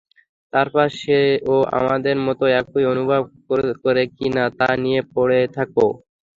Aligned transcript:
তারপর 0.53 0.85
সে-ও 0.99 1.55
আমাদের 1.79 2.15
মতো 2.27 2.43
একই 2.59 2.83
অনুভব 2.93 3.21
করে 3.83 4.03
কি 4.15 4.27
না 4.35 4.45
তা 4.57 4.69
নিয়ে 4.83 5.01
পড়ে 5.13 5.39
থাকা। 5.55 5.85